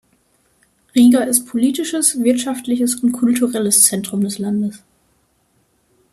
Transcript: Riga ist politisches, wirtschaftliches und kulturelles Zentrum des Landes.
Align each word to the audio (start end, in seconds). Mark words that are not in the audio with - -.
Riga 0.95 1.19
ist 1.19 1.45
politisches, 1.45 2.23
wirtschaftliches 2.23 2.95
und 2.95 3.11
kulturelles 3.11 3.83
Zentrum 3.83 4.21
des 4.21 4.39
Landes. 4.39 4.81